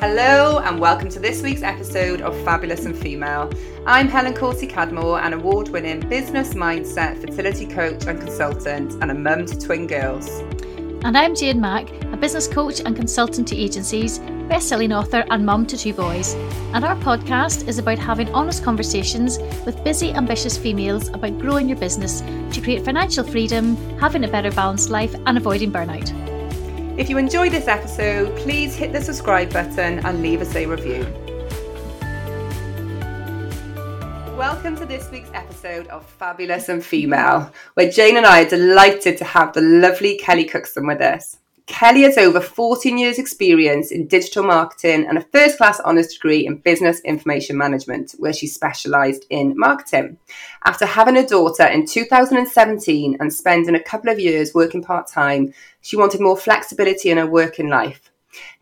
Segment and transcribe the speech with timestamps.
[0.00, 3.52] Hello, and welcome to this week's episode of Fabulous and Female.
[3.84, 9.14] I'm Helen Corsi Cadmore, an award winning business mindset, fertility coach and consultant, and a
[9.14, 10.26] mum to twin girls.
[11.04, 15.44] And I'm Jane Mack, a business coach and consultant to agencies, best selling author, and
[15.44, 16.32] mum to two boys.
[16.72, 21.78] And our podcast is about having honest conversations with busy, ambitious females about growing your
[21.78, 22.22] business
[22.54, 26.29] to create financial freedom, having a better balanced life, and avoiding burnout.
[27.00, 31.00] If you enjoyed this episode, please hit the subscribe button and leave us a review.
[34.36, 39.16] Welcome to this week's episode of Fabulous and Female, where Jane and I are delighted
[39.16, 41.38] to have the lovely Kelly Cookson with us.
[41.70, 46.44] Kelly has over 14 years' experience in digital marketing and a first class honours degree
[46.44, 50.18] in business information management, where she specialised in marketing.
[50.64, 55.54] After having a daughter in 2017 and spending a couple of years working part time,
[55.80, 58.09] she wanted more flexibility in her working life.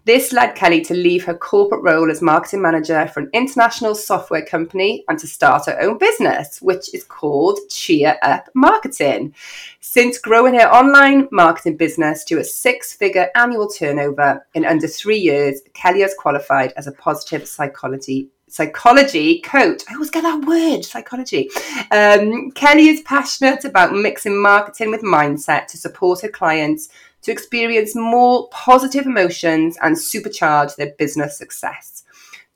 [0.05, 4.45] This led Kelly to leave her corporate role as marketing manager for an international software
[4.45, 9.34] company and to start her own business, which is called Cheer Up Marketing.
[9.81, 15.19] Since growing her online marketing business to a six figure annual turnover in under three
[15.19, 19.83] years, Kelly has qualified as a positive psychology psychology coach.
[19.89, 21.50] I always get that word, psychology.
[21.91, 26.89] Um, Kelly is passionate about mixing marketing with mindset to support her clients
[27.22, 32.05] to experience more positive emotions and supercharge their business success.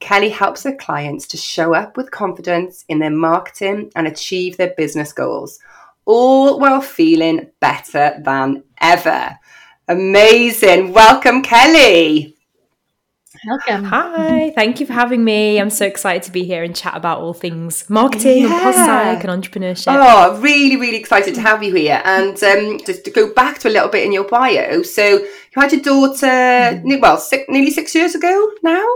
[0.00, 4.74] Kelly helps her clients to show up with confidence in their marketing and achieve their
[4.76, 5.60] business goals,
[6.04, 9.38] all while feeling better than ever.
[9.88, 10.92] Amazing.
[10.92, 12.31] Welcome, Kelly.
[13.44, 13.84] Welcome.
[13.84, 15.60] Hi, thank you for having me.
[15.60, 18.52] I'm so excited to be here and chat about all things marketing yeah.
[18.52, 19.86] and pos psych and entrepreneurship.
[19.88, 22.00] Oh, really, really excited to have you here.
[22.04, 24.82] And um, just to go back to a little bit in your bio.
[24.82, 27.00] So you had your daughter, mm.
[27.00, 28.86] well, six, nearly six years ago now.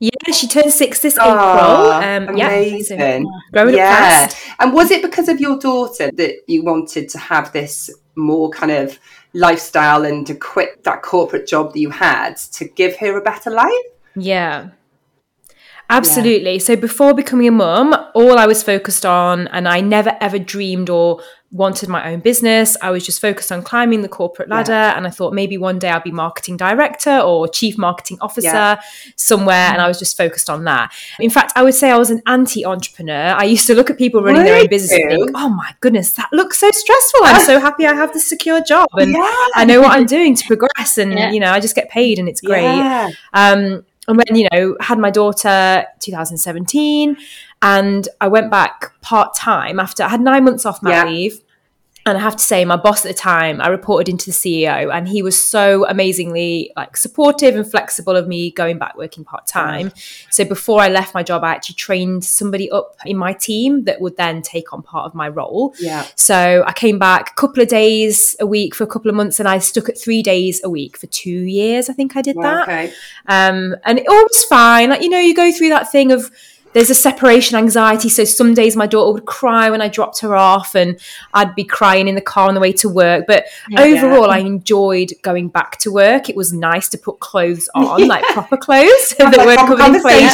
[0.00, 1.92] Yeah, she turned six this oh, April.
[1.92, 2.98] Um, amazing.
[2.98, 3.84] Yeah, so growing yeah.
[3.84, 3.98] up
[4.32, 4.46] fast.
[4.58, 8.72] And was it because of your daughter that you wanted to have this more kind
[8.72, 8.98] of
[9.32, 13.50] lifestyle and to quit that corporate job that you had to give her a better
[13.50, 13.72] life?
[14.14, 14.70] Yeah.
[15.90, 16.52] Absolutely.
[16.52, 16.58] Yeah.
[16.58, 20.88] So before becoming a mum, all I was focused on, and I never ever dreamed
[20.88, 21.20] or
[21.52, 22.76] wanted my own business.
[22.80, 24.72] I was just focused on climbing the corporate ladder.
[24.72, 24.96] Yeah.
[24.96, 28.80] And I thought maybe one day I'll be marketing director or chief marketing officer yeah.
[29.16, 29.66] somewhere.
[29.66, 29.74] Mm-hmm.
[29.74, 30.92] And I was just focused on that.
[31.20, 33.34] In fact, I would say I was an anti entrepreneur.
[33.36, 36.14] I used to look at people running their own business and think, oh my goodness,
[36.14, 37.20] that looks so stressful.
[37.24, 39.46] I'm so happy I have this secure job and yeah.
[39.54, 40.96] I know what I'm doing to progress.
[40.96, 42.64] And, you know, I just get paid and it's great.
[43.34, 47.16] Um, and when you know had my daughter 2017
[47.62, 51.04] and i went back part-time after i had nine months off my yeah.
[51.04, 51.40] leave
[52.04, 54.92] and I have to say, my boss at the time, I reported into the CEO,
[54.92, 59.46] and he was so amazingly like supportive and flexible of me going back working part
[59.46, 59.92] time.
[60.28, 64.00] So before I left my job, I actually trained somebody up in my team that
[64.00, 65.74] would then take on part of my role.
[65.78, 66.04] Yeah.
[66.16, 69.38] So I came back a couple of days a week for a couple of months,
[69.38, 71.88] and I stuck at three days a week for two years.
[71.88, 72.62] I think I did that.
[72.62, 72.92] Okay.
[73.26, 74.90] Um, and it all was fine.
[74.90, 76.32] Like you know, you go through that thing of
[76.72, 78.08] there's a separation anxiety.
[78.08, 80.98] So some days my daughter would cry when I dropped her off, and
[81.34, 83.24] I'd be crying in the car on the way to work.
[83.26, 83.82] But yeah.
[83.82, 86.28] overall, I enjoyed going back to work.
[86.28, 90.28] It was nice to put clothes on, like proper clothes that weren't covered in play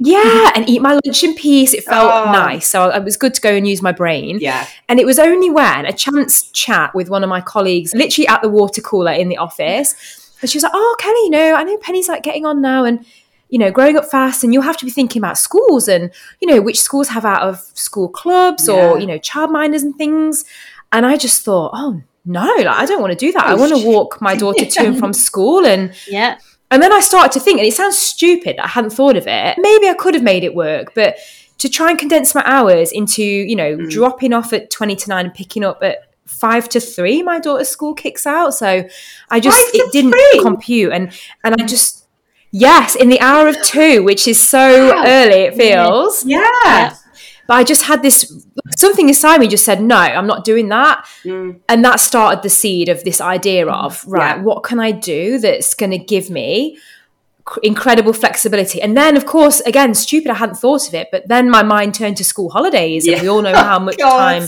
[0.00, 1.74] Yeah, and eat my lunch in peace.
[1.74, 2.32] It felt oh.
[2.32, 2.68] nice.
[2.68, 4.38] So it was good to go and use my brain.
[4.40, 4.66] Yeah.
[4.88, 8.42] And it was only when a chance chat with one of my colleagues, literally at
[8.42, 9.94] the water cooler in the office,
[10.40, 12.84] and she was like, "Oh, Kelly, you know, I know Penny's like getting on now,
[12.84, 13.04] and."
[13.52, 16.48] You know, growing up fast and you'll have to be thinking about schools and, you
[16.48, 18.74] know, which schools have out of school clubs yeah.
[18.74, 20.46] or, you know, child childminders and things.
[20.90, 23.44] And I just thought, oh no, like I don't want to do that.
[23.44, 26.38] I want to walk my daughter to and from school and yeah.
[26.70, 29.58] And then I started to think, and it sounds stupid, I hadn't thought of it.
[29.58, 31.18] Maybe I could have made it work, but
[31.58, 33.90] to try and condense my hours into, you know, mm.
[33.90, 37.68] dropping off at 20 to 9 and picking up at five to three, my daughter's
[37.68, 38.54] school kicks out.
[38.54, 38.88] So
[39.28, 40.40] I just, it didn't three.
[40.42, 40.94] compute.
[40.94, 41.12] And,
[41.44, 42.01] and I just,
[42.52, 45.04] Yes, in the hour of two, which is so wow.
[45.06, 46.24] early, it feels.
[46.24, 46.46] Yeah.
[46.64, 46.96] yeah.
[47.46, 48.46] But I just had this
[48.76, 51.04] something inside me just said, no, I'm not doing that.
[51.24, 51.60] Mm.
[51.68, 53.72] And that started the seed of this idea mm.
[53.72, 54.42] of, right, yeah.
[54.42, 56.78] what can I do that's going to give me
[57.62, 58.80] incredible flexibility?
[58.80, 61.94] And then, of course, again, stupid, I hadn't thought of it, but then my mind
[61.94, 63.06] turned to school holidays.
[63.06, 63.14] Yeah.
[63.14, 64.46] And we all know how much time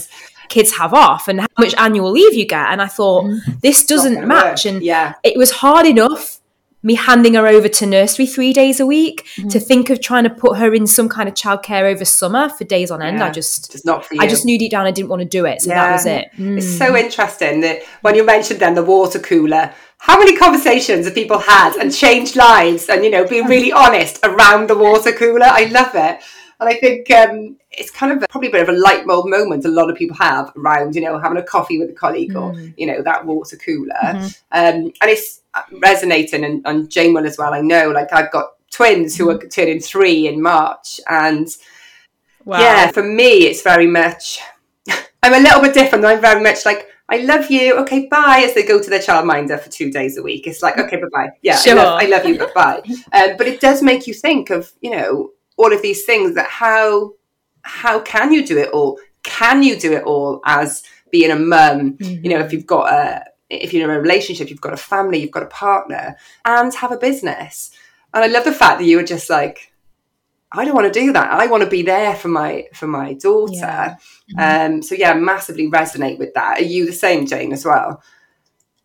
[0.49, 2.69] kids have off and how much annual leave you get.
[2.69, 3.61] And I thought, mm.
[3.61, 4.67] this doesn't match.
[4.67, 4.75] Work.
[4.75, 5.15] And yeah.
[5.23, 6.34] it was hard enough
[6.85, 9.49] me handing her over to nursery three days a week mm-hmm.
[9.49, 12.63] to think of trying to put her in some kind of childcare over summer for
[12.65, 13.19] days on end.
[13.19, 14.21] Yeah, I just, just not for you.
[14.21, 15.63] I just knew deep down I didn't want to do it.
[15.63, 15.87] So yeah.
[15.87, 16.29] that was it.
[16.39, 16.59] Mm.
[16.59, 19.73] It's so interesting that when you mentioned then the water cooler,
[20.05, 24.19] how many conversations have people had and changed lives and you know being really honest
[24.23, 26.21] around the water cooler i love it
[26.61, 29.27] and i think um, it's kind of a, probably a bit of a light bulb
[29.27, 32.33] moment a lot of people have around you know having a coffee with a colleague
[32.33, 32.43] mm.
[32.43, 34.27] or you know that water cooler mm-hmm.
[34.53, 35.43] um, and it's
[35.83, 39.39] resonating and, and jane will as well i know like i've got twins who are
[39.39, 39.49] mm-hmm.
[39.49, 41.49] turning three in march and
[42.45, 42.59] wow.
[42.59, 44.41] yeah for me it's very much
[45.23, 47.77] i'm a little bit different i'm very much like I love you.
[47.81, 48.43] Okay, bye.
[48.47, 51.09] As they go to their childminder for two days a week, it's like, okay, bye
[51.13, 51.29] bye.
[51.43, 51.79] Yeah, sure.
[51.79, 52.83] I, love, I love you, but bye.
[53.13, 56.49] Um, but it does make you think of, you know, all of these things that
[56.49, 57.13] how
[57.65, 58.99] how can you do it all?
[59.23, 61.97] Can you do it all as being a mum?
[61.97, 62.25] Mm-hmm.
[62.25, 65.19] You know, if you've got a if you're in a relationship, you've got a family,
[65.19, 67.71] you've got a partner, and have a business.
[68.13, 69.73] And I love the fact that you were just like,
[70.53, 71.33] I don't want to do that.
[71.33, 73.55] I want to be there for my for my daughter.
[73.57, 73.97] Yeah.
[74.37, 74.75] Mm-hmm.
[74.75, 76.61] Um, so yeah, massively resonate with that.
[76.61, 78.03] Are you the same, Jane, as well?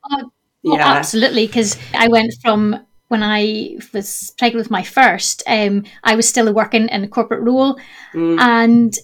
[0.10, 0.32] Oh,
[0.64, 1.48] yeah, oh, absolutely.
[1.48, 6.52] Because I went from when I was pregnant with my first, um, I was still
[6.54, 7.78] working in a corporate role,
[8.14, 8.40] mm.
[8.40, 8.96] and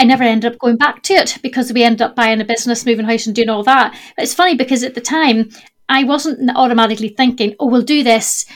[0.00, 2.84] I never ended up going back to it because we ended up buying a business,
[2.84, 3.92] moving house, and doing all that.
[4.16, 5.50] But it's funny because at the time
[5.88, 8.46] I wasn't automatically thinking, "Oh, we'll do this."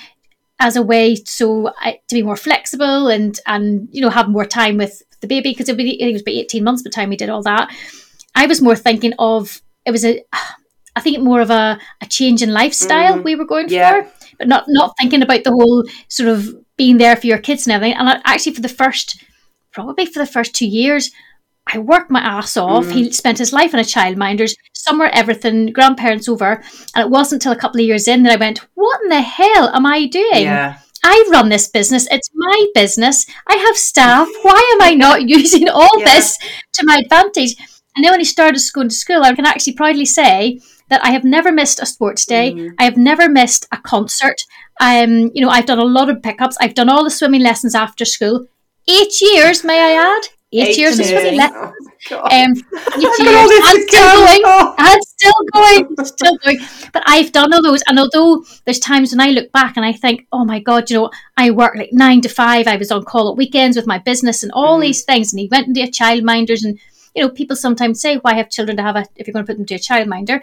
[0.59, 4.47] as a way so I, to be more flexible and and you know have more
[4.47, 7.17] time with the baby because it, it was about 18 months by the time we
[7.17, 7.75] did all that
[8.35, 10.25] i was more thinking of it was a
[10.95, 14.03] i think more of a, a change in lifestyle mm, we were going yeah.
[14.03, 17.67] for but not not thinking about the whole sort of being there for your kids
[17.67, 19.23] and everything and actually for the first
[19.73, 21.11] probably for the first two years
[21.73, 22.87] I worked my ass off.
[22.87, 22.93] Mm.
[22.93, 26.63] He spent his life in a childminder's, summer everything, grandparents over.
[26.95, 29.21] And it wasn't until a couple of years in that I went, What in the
[29.21, 30.45] hell am I doing?
[30.45, 30.79] Yeah.
[31.05, 32.09] I run this business.
[32.11, 33.27] It's my business.
[33.47, 34.29] I have staff.
[34.43, 36.05] Why am I not using all yeah.
[36.05, 36.39] this
[36.75, 37.57] to my advantage?
[37.95, 41.11] And then when he started going to school, I can actually proudly say that I
[41.11, 42.53] have never missed a sports day.
[42.53, 42.75] Mm.
[42.79, 44.41] I have never missed a concert.
[44.81, 46.57] Um, you know, I've done a lot of pickups.
[46.61, 48.47] I've done all the swimming lessons after school.
[48.89, 50.29] Eight years, may I add?
[50.53, 51.53] eight, eight years is really less.
[52.11, 53.51] Oh, um, eight years.
[53.65, 54.75] I'm still going.
[54.79, 56.05] I'm still going.
[56.05, 56.59] Still going.
[56.93, 59.93] But I've done all those, and although there's times when I look back and I
[59.93, 62.67] think, oh my god, you know, I work like nine to five.
[62.67, 64.83] I was on call at weekends with my business and all mm.
[64.83, 66.79] these things, and he went into a childminders, and
[67.15, 69.51] you know, people sometimes say, why have children to have a if you're going to
[69.51, 70.43] put them to a childminder?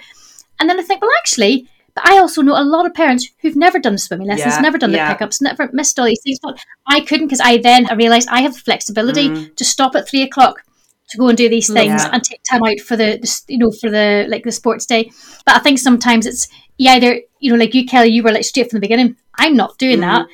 [0.64, 3.58] And then I think, well, actually, but I also know a lot of parents who've
[3.58, 5.10] never done swimming lessons, yeah, never done yeah.
[5.10, 6.40] the pickups, never missed all these things.
[6.42, 6.58] But
[6.88, 9.54] I couldn't because I then I realised I have the flexibility mm.
[9.58, 10.64] to stop at three o'clock
[11.10, 12.12] to go and do these things yeah.
[12.14, 15.12] and take time out for the, the, you know for the like the sports day.
[15.46, 18.46] But I think sometimes it's you either you know like you Kelly, you were like
[18.46, 19.18] straight from the beginning.
[19.38, 20.24] I'm not doing mm-hmm.
[20.24, 20.28] that.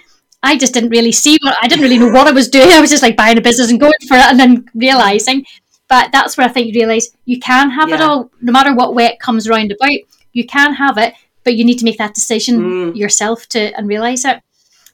[0.43, 2.69] I just didn't really see what I didn't really know what I was doing.
[2.69, 5.45] I was just like buying a business and going for it, and then realizing.
[5.89, 8.93] But that's where I think you realize you can have it all, no matter what
[8.93, 9.89] way it comes round about.
[10.33, 12.95] You can have it, but you need to make that decision mm.
[12.95, 14.41] yourself to and realize it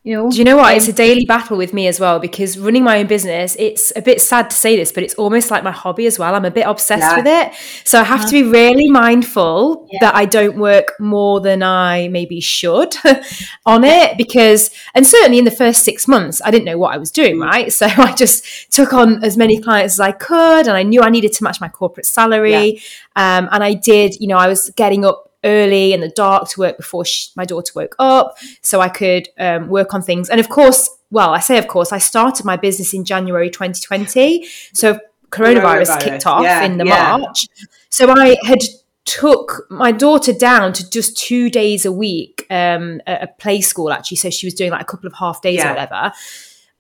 [0.06, 2.19] you know do you know what um, it's a daily battle with me as well
[2.19, 5.50] because running my own business it's a bit sad to say this but it's almost
[5.50, 7.18] like my hobby as well i'm a bit obsessed yeah.
[7.18, 7.54] with it
[7.84, 8.30] so i have uh-huh.
[8.30, 9.98] to be really mindful yeah.
[10.02, 12.96] that i don't work more than i maybe should
[13.66, 16.98] on it because and certainly in the first six months i didn't know what i
[16.98, 17.44] was doing mm.
[17.44, 21.02] right so i just took on as many clients as i could and i knew
[21.02, 22.80] i needed to match my corporate salary
[23.16, 23.38] yeah.
[23.40, 26.59] um, and i did you know i was getting up early in the dark to
[26.59, 30.30] work before she, my daughter woke up so I could um, work on things.
[30.30, 34.45] And of course, well, I say of course, I started my business in January 2020.
[34.73, 34.99] So
[35.30, 36.02] coronavirus, coronavirus.
[36.02, 37.18] kicked off yeah, in the yeah.
[37.18, 37.47] March.
[37.90, 38.59] So I had
[39.06, 43.92] took my daughter down to just two days a week um, at a play school
[43.92, 45.68] actually so she was doing like a couple of half days yeah.
[45.68, 46.11] or whatever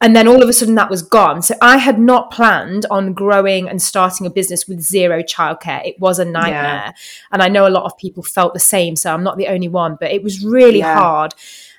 [0.01, 1.41] and then all of a sudden that was gone.
[1.41, 5.85] So I had not planned on growing and starting a business with zero childcare.
[5.85, 6.83] It was a nightmare.
[6.87, 6.91] Yeah.
[7.31, 8.95] And I know a lot of people felt the same.
[8.95, 10.99] So I'm not the only one, but it was really yeah.
[10.99, 11.33] hard.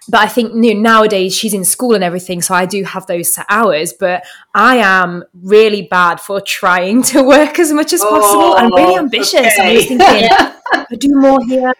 [0.09, 3.07] But I think you know, nowadays she's in school and everything, so I do have
[3.07, 3.93] those set hours.
[3.93, 8.55] But I am really bad for trying to work as much as oh, possible.
[8.55, 9.35] I'm really ambitious.
[9.35, 9.81] Okay.
[9.81, 10.29] I'm thinking,
[10.73, 11.75] I do more here.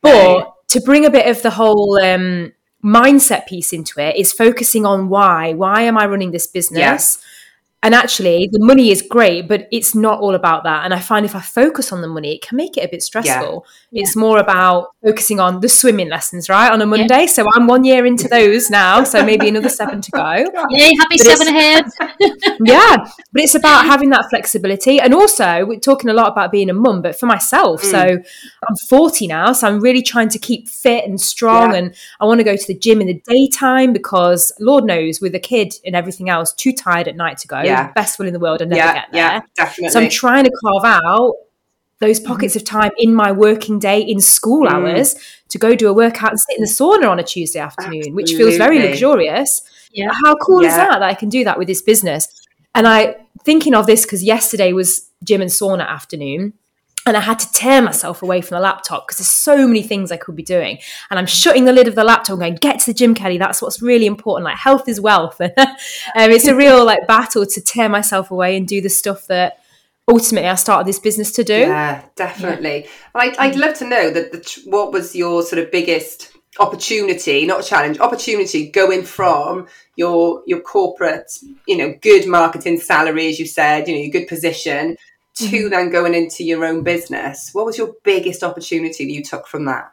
[0.00, 4.86] But to bring a bit of the whole um, mindset piece into it is focusing
[4.86, 5.52] on why.
[5.52, 7.22] Why am I running this business?
[7.82, 10.84] And actually, the money is great, but it's not all about that.
[10.84, 13.02] And I find if I focus on the money, it can make it a bit
[13.02, 13.64] stressful.
[13.90, 14.02] Yeah.
[14.02, 17.20] It's more about focusing on the swimming lessons, right, on a Monday.
[17.20, 17.26] Yeah.
[17.26, 19.02] So I'm one year into those now.
[19.04, 20.20] So maybe another seven to go.
[20.70, 21.86] Yay, happy but seven ahead.
[22.60, 22.96] yeah.
[23.32, 25.00] But it's about having that flexibility.
[25.00, 27.82] And also, we're talking a lot about being a mum, but for myself.
[27.82, 27.90] Mm.
[27.90, 29.54] So I'm 40 now.
[29.54, 31.70] So I'm really trying to keep fit and strong.
[31.70, 31.78] Yeah.
[31.78, 35.34] And I want to go to the gym in the daytime because Lord knows, with
[35.34, 37.92] a kid and everything else, too tired at night to go yeah.
[37.92, 39.20] best will in the world and never yeah, get there.
[39.20, 39.90] Yeah, definitely.
[39.90, 41.34] So I'm trying to carve out
[42.00, 44.72] those pockets of time in my working day in school Mm.
[44.72, 45.14] hours
[45.50, 48.32] to go do a workout and sit in the sauna on a Tuesday afternoon, which
[48.32, 49.62] feels very luxurious.
[49.92, 50.10] Yeah.
[50.24, 52.28] How cool is that that I can do that with this business?
[52.74, 56.54] And I thinking of this because yesterday was gym and sauna afternoon.
[57.06, 60.12] And I had to tear myself away from the laptop because there's so many things
[60.12, 60.78] I could be doing.
[61.10, 63.38] And I'm shutting the lid of the laptop and going, get to the gym, Kelly.
[63.38, 64.44] That's what's really important.
[64.44, 65.40] Like health is wealth.
[65.40, 65.50] um,
[66.14, 69.60] it's a real like battle to tear myself away and do the stuff that
[70.08, 71.58] ultimately I started this business to do.
[71.58, 72.86] Yeah, definitely.
[73.14, 77.64] I'd, I'd love to know that the, what was your sort of biggest opportunity, not
[77.64, 81.30] challenge, opportunity going from your your corporate,
[81.66, 84.96] you know, good marketing salary, as you said, you know, your good position,
[85.40, 85.68] to Mm-hmm.
[85.70, 87.50] then going into your own business.
[87.52, 89.92] What was your biggest opportunity that you took from that?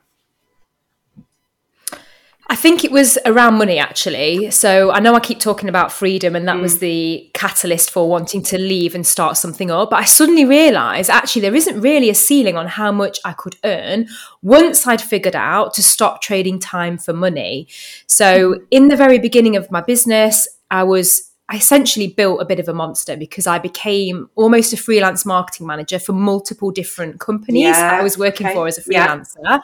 [2.49, 4.51] I think it was around money actually.
[4.51, 6.61] So I know I keep talking about freedom, and that Mm.
[6.61, 9.89] was the catalyst for wanting to leave and start something up.
[9.89, 13.57] But I suddenly realized actually there isn't really a ceiling on how much I could
[13.65, 14.07] earn
[14.41, 17.67] once I'd figured out to stop trading time for money.
[18.07, 21.26] So in the very beginning of my business, I was.
[21.49, 25.65] I essentially built a bit of a monster because I became almost a freelance marketing
[25.65, 28.53] manager for multiple different companies Yeah, I was working okay.
[28.53, 29.07] for as a Yeah.
[29.07, 29.61] freelancer.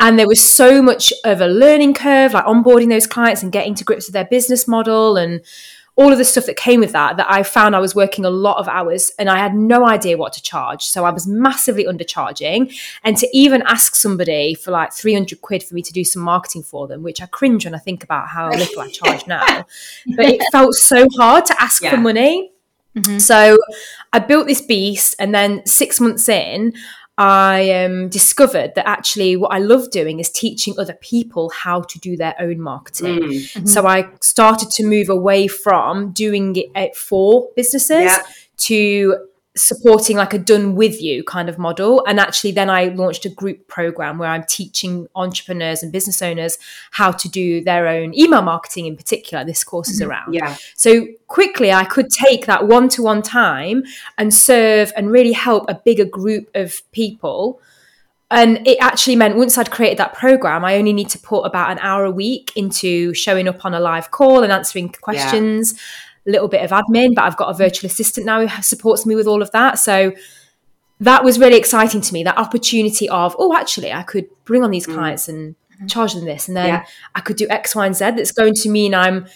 [0.00, 3.76] And there was so much of a learning curve, like onboarding those clients and getting
[3.76, 5.40] to grips with their business model and
[5.96, 8.30] all of the stuff that came with that, that I found I was working a
[8.30, 10.84] lot of hours and I had no idea what to charge.
[10.86, 12.74] So I was massively undercharging.
[13.04, 16.64] And to even ask somebody for like 300 quid for me to do some marketing
[16.64, 19.66] for them, which I cringe when I think about how little I charge now,
[20.16, 21.90] but it felt so hard to ask Yeah.
[21.90, 22.50] for money.
[22.96, 23.18] Mm-hmm.
[23.18, 23.58] So
[24.12, 26.74] I built this beast, and then six months in,
[27.16, 31.98] I um, discovered that actually what I love doing is teaching other people how to
[32.00, 33.20] do their own marketing.
[33.20, 33.68] Mm.
[33.68, 38.22] So I started to move away from doing it for businesses Yeah.
[38.56, 42.04] to supporting like a done with you kind of model.
[42.06, 46.58] And actually then I launched a group program where I'm teaching entrepreneurs and business owners
[46.90, 50.10] how to do their own email marketing in particular this course is mm-hmm.
[50.10, 50.34] around.
[50.34, 50.56] Yeah.
[50.74, 53.84] so quickly, I could take that one to one time
[54.18, 57.60] and serve and really help a bigger group of people.
[58.30, 61.70] And it actually meant once I'd created that program, I only need to put about
[61.70, 65.76] an hour a week into showing up on a live call and answering questions, a
[66.26, 67.14] little bit of admin.
[67.14, 69.78] But I've got a virtual assistant now who supports me with all of that.
[69.78, 70.12] So
[71.00, 74.70] that was really exciting to me that opportunity of, oh, actually, I could bring on
[74.70, 74.94] these mm.
[74.94, 75.86] clients and mm-hmm.
[75.86, 76.48] charge them this.
[76.48, 76.84] And then Yeah.
[77.14, 78.12] I could do X, Y, and Z.
[78.12, 79.26] That's going to mean I'm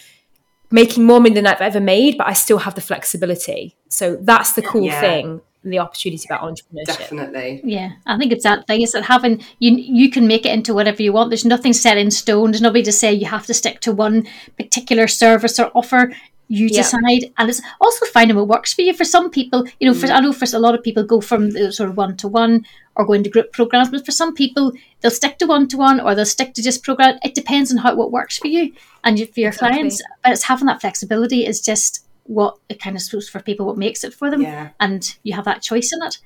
[0.71, 3.75] making more money than I've ever made, but I still have the flexibility.
[3.89, 5.01] So that's the cool Yeah.
[5.01, 6.97] thing, the opportunity about entrepreneurship.
[6.97, 7.61] Definitely.
[7.63, 8.81] Yeah, I think it's that thing.
[8.81, 11.29] Is that having you you can make it into whatever you want.
[11.31, 12.51] There's nothing set in stone.
[12.51, 14.27] There's nobody to say you have to stick to one
[14.57, 16.13] particular service or offer.
[16.51, 16.81] You Yeah.
[16.81, 18.93] decide, and it's also finding what works for you.
[18.93, 20.15] For some people, you know, for mm.
[20.15, 22.65] I know for a lot of people go from the sort of one to one
[22.95, 25.99] or go into group programs, but for some people they'll stick to one to one
[25.99, 27.19] or they'll stick to just program.
[27.23, 29.69] It depends on how what works for you and for your Exactly.
[29.77, 30.01] clients.
[30.23, 33.77] But it's having that flexibility is just what it kind of suits for people, what
[33.77, 34.69] makes it for them, Yeah.
[34.79, 36.17] and you have that choice in it.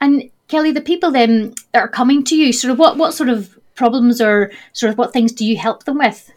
[0.00, 3.28] And Kelly, the people then that are coming to you, sort of what what sort
[3.28, 6.32] of problems or sort of what things do you help them with?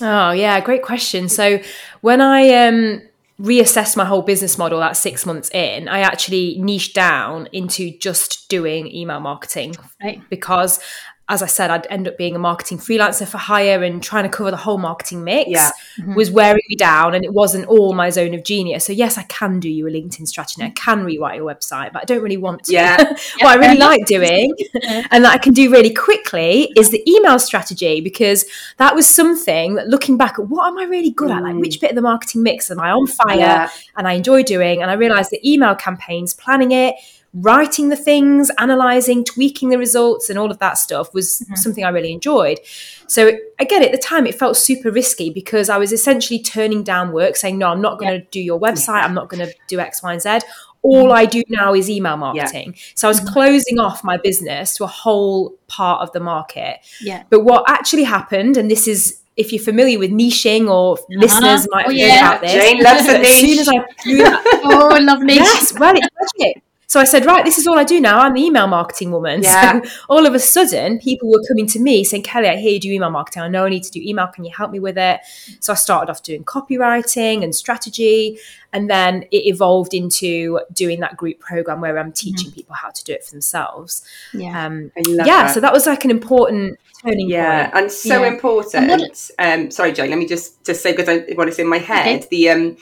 [0.00, 1.28] Oh yeah, great question.
[1.28, 1.60] So
[2.00, 3.02] when I um
[3.40, 8.48] reassessed my whole business model that six months in, I actually niched down into just
[8.48, 10.22] doing email marketing Right.
[10.30, 10.80] because
[11.28, 14.28] as I said, I'd end up being a marketing freelancer for hire and trying to
[14.28, 15.72] cover the whole marketing mix Yeah.
[15.98, 16.14] Mm-hmm.
[16.14, 18.84] was wearing me down and it wasn't all my zone of genius.
[18.84, 22.02] So yes, I can do you a LinkedIn strategy I can rewrite your website, but
[22.02, 22.72] I don't really want to.
[22.72, 22.96] Yeah.
[23.40, 24.54] what I really like doing
[25.10, 28.44] and that I can do really quickly is the email strategy because
[28.76, 31.42] that was something that looking back at what am I really good at?
[31.42, 31.80] Like which mm.
[31.80, 33.70] bit of the marketing mix am I on fire Yeah.
[33.96, 34.80] and I enjoy doing?
[34.80, 36.94] And I realized the email campaigns, planning it,
[37.36, 41.54] writing the things, analyzing, tweaking the results, and all of that stuff was mm-hmm.
[41.54, 42.58] something I really enjoyed.
[43.06, 47.12] So again, at the time, it felt super risky because I was essentially turning down
[47.12, 49.02] work, saying, "No, I'm not going to do your website.
[49.02, 50.38] I'm not going to do X, Y, and Z.
[50.82, 51.12] All mm-hmm.
[51.12, 53.32] I do now is email marketing." So I was mm-hmm.
[53.32, 56.78] closing off my business to a whole part of the market.
[57.02, 57.24] Yeah.
[57.28, 61.04] But what actually happened, and this is if you're familiar with niching or uh-huh.
[61.10, 62.28] listeners might Oh, have yeah.
[62.28, 62.52] about this.
[62.52, 65.34] Jane loves a but as soon as I threw that Oh, lovely.
[65.34, 66.62] yes, well, it's magic.
[66.88, 68.20] So I said, right, this is all I do now.
[68.20, 69.42] I'm the email marketing woman.
[69.46, 69.82] Yeah.
[69.82, 72.80] So all of a sudden, people were coming to me saying, Kelly, I hear you
[72.80, 73.42] do email marketing.
[73.42, 74.28] I know I need to do email.
[74.28, 75.20] Can you help me with it?
[75.60, 78.38] So I started off doing copywriting and strategy.
[78.72, 83.04] And then it evolved into doing that group program where I'm teaching people how to
[83.04, 84.04] do it for themselves.
[84.32, 84.66] Yeah.
[84.66, 85.54] Um, I love yeah, that.
[85.54, 87.84] so that was like an important turning Yeah, point.
[87.84, 88.28] and so Yeah.
[88.28, 88.74] important.
[88.90, 90.10] And what- um, sorry, Jane.
[90.10, 92.06] Let me just just say because I, what is in my head.
[92.20, 92.26] Okay.
[92.30, 92.76] The um,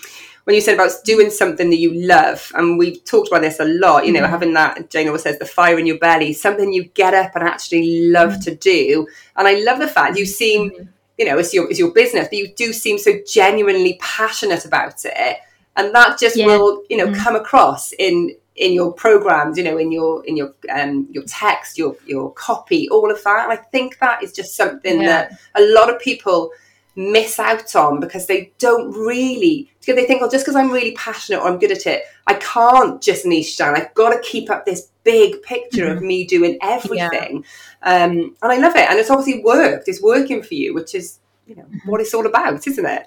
[0.45, 3.65] when you said about doing something that you love, and we've talked about this a
[3.65, 4.31] lot, you know, mm-hmm.
[4.31, 7.49] having that, Jane always says, the fire in your belly, something you get up and
[7.49, 8.41] actually love mm-hmm.
[8.41, 9.07] to do.
[9.37, 10.85] And I love the fact you seem, mm-hmm.
[11.19, 15.05] you know, it's your, it's your business, but you do seem so genuinely passionate about
[15.05, 15.39] it.
[15.77, 16.47] And that just yeah.
[16.47, 17.23] will, you know, mm-hmm.
[17.23, 21.77] come across in in your programs, you know, in your in your um your text,
[21.77, 23.45] your your copy, all of that.
[23.45, 25.07] And I think that is just something yeah.
[25.29, 26.53] that a lot of people
[26.97, 30.93] miss out on because they don't really because they think, oh, just because I'm really
[30.93, 33.77] passionate or I'm good at it, I can't just niche down.
[33.77, 35.99] I've got to keep up this big picture mm-hmm.
[35.99, 37.45] of me doing everything.
[37.85, 38.05] Yeah.
[38.05, 38.89] Um, and I love it.
[38.89, 39.89] And it's obviously worked.
[39.89, 41.91] It's working for you, which is, you know, mm-hmm.
[41.91, 43.07] what it's all about, isn't it?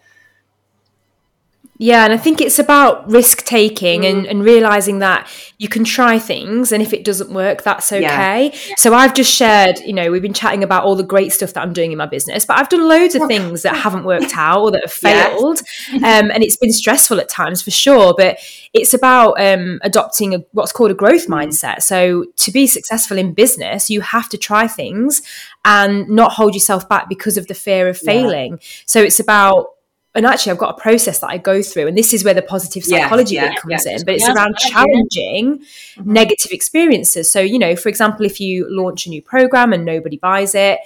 [1.80, 4.10] Yeah, and I think it's about risk taking mm.
[4.10, 5.30] and, and realizing that
[5.60, 8.52] you can try things, and if it doesn't work, that's okay.
[8.52, 8.76] Yeah.
[8.78, 11.62] So I've just shared, you know, we've been chatting about all the great stuff that
[11.62, 14.62] I'm doing in my business, but I've done loads of things that haven't worked out
[14.62, 15.60] or that have failed,
[15.94, 18.16] um, and it's been stressful at times for sure.
[18.18, 18.40] But
[18.74, 21.36] it's about um, adopting a, what's called a growth mm.
[21.36, 21.84] mindset.
[21.84, 25.22] So to be successful in business, you have to try things
[25.64, 28.54] and not hold yourself back because of the fear of failing.
[28.54, 28.68] Yeah.
[28.88, 29.77] So it's about
[30.18, 32.42] and actually I've got a process that I go through, and this is where the
[32.42, 33.92] positive psychology yeah, yeah, bit comes yeah.
[33.96, 34.04] in.
[34.04, 36.12] But it's around challenging mm-hmm.
[36.12, 37.32] negative experiences.
[37.32, 40.80] So, you know, for example, if you launch a new program and nobody buys it,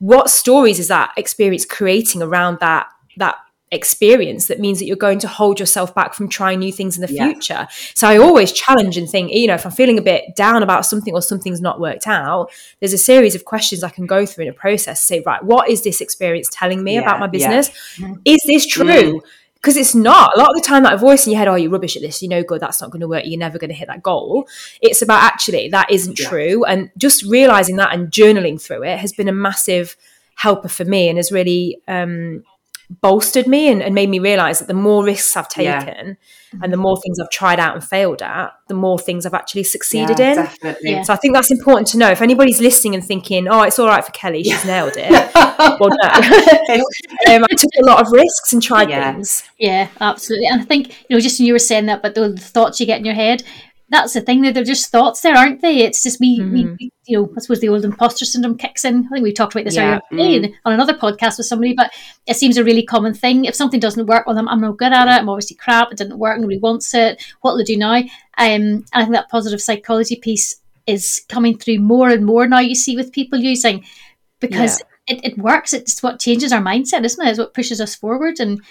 [0.00, 3.36] what stories is that experience creating around that that
[3.72, 7.04] experience that means that you're going to hold yourself back from trying new things in
[7.04, 7.26] the yeah.
[7.26, 7.66] future.
[7.94, 10.86] So I always challenge and think, you know, if I'm feeling a bit down about
[10.86, 14.44] something or something's not worked out, there's a series of questions I can go through
[14.44, 17.26] in a process to say, right, what is this experience telling me yeah, about my
[17.26, 17.70] business?
[17.98, 18.08] Yeah.
[18.08, 18.20] Mm-hmm.
[18.26, 19.22] Is this true?
[19.54, 20.36] Because it's not.
[20.36, 22.20] A lot of the time, that voice in your head, oh, you're rubbish at this,
[22.20, 24.46] you know, good, that's not going to work, you're never going to hit that goal.
[24.80, 26.64] It's about actually, that isn't true.
[26.64, 29.96] And just realizing that and journaling through it has been a massive
[30.34, 32.42] helper for me and has really um,
[33.00, 36.16] bolstered me and, and, made me realize that the more risks I've taken
[36.52, 36.60] yeah.
[36.62, 39.64] and the more things I've tried out and failed at, the more things I've actually
[39.64, 40.36] succeeded yeah, in.
[40.36, 41.04] Definitely.
[41.04, 42.10] So I think that's important to know.
[42.10, 45.10] If anybody's listening and thinking, oh, it's all right for Kelly, she's nailed it.
[45.34, 46.08] well, no.
[47.34, 49.44] um, I took a lot of risks and tried things.
[49.58, 50.48] Yeah, absolutely.
[50.48, 52.86] And I think, you know, just when you were saying that, but the thoughts you
[52.86, 53.42] get in your head,
[53.92, 55.80] that's the thing that they're just thoughts there, aren't they?
[55.80, 56.52] It's just me, mm-hmm.
[56.78, 59.04] we, you know, I suppose the old imposter syndrome kicks in.
[59.04, 60.00] I think we talked about this yeah.
[60.10, 60.54] earlier mm.
[60.64, 61.92] on another podcast with somebody, but
[62.26, 63.44] it seems a really common thing.
[63.44, 65.20] If something doesn't work, well, I'm, I'm not good at it.
[65.20, 65.92] I'm obviously crap.
[65.92, 66.40] It didn't work.
[66.40, 67.22] Nobody wants it.
[67.42, 67.96] What will I do now?
[67.96, 68.06] Um,
[68.38, 72.60] and I think that positive psychology piece is coming through more and more now.
[72.60, 73.84] You see with people using
[74.40, 75.16] because yeah.
[75.16, 75.74] it, it works.
[75.74, 77.28] It's what changes our mindset, isn't it?
[77.30, 78.40] It's what pushes us forward.
[78.40, 78.62] And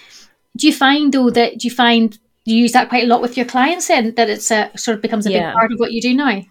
[0.56, 3.36] do you find though that do you find you use that quite a lot with
[3.36, 5.50] your clients and that it's a sort of becomes a yeah.
[5.50, 6.42] big part of what you do now?